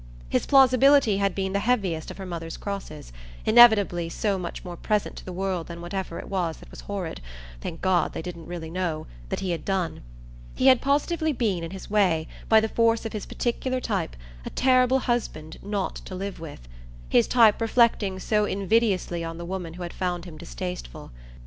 His 0.29 0.47
plausibility 0.47 1.17
had 1.17 1.35
been 1.35 1.53
the 1.53 1.59
heaviest 1.59 2.09
of 2.09 2.17
her 2.17 2.25
mother's 2.25 2.57
crosses; 2.57 3.13
inevitably 3.45 4.09
so 4.09 4.39
much 4.39 4.65
more 4.65 4.75
present 4.75 5.15
to 5.17 5.23
the 5.25 5.31
world 5.31 5.67
than 5.67 5.79
whatever 5.79 6.17
it 6.17 6.27
was 6.27 6.57
that 6.57 6.71
was 6.71 6.81
horrid 6.81 7.21
thank 7.61 7.81
God 7.81 8.13
they 8.13 8.23
didn't 8.23 8.47
really 8.47 8.71
know! 8.71 9.05
that 9.29 9.41
he 9.41 9.51
had 9.51 9.63
done. 9.63 10.01
He 10.55 10.65
had 10.65 10.81
positively 10.81 11.33
been, 11.33 11.63
in 11.63 11.69
his 11.69 11.87
way, 11.87 12.27
by 12.49 12.59
the 12.59 12.67
force 12.67 13.05
of 13.05 13.13
his 13.13 13.27
particular 13.27 13.79
type, 13.79 14.15
a 14.43 14.49
terrible 14.49 15.01
husband 15.01 15.59
not 15.61 15.97
to 16.05 16.15
live 16.15 16.39
with; 16.39 16.67
his 17.07 17.27
type 17.27 17.61
reflecting 17.61 18.19
so 18.19 18.45
invidiously 18.45 19.23
on 19.23 19.37
the 19.37 19.45
woman 19.45 19.75
who 19.75 19.83
had 19.83 19.93
found 19.93 20.25
him 20.25 20.35
distasteful. 20.35 21.11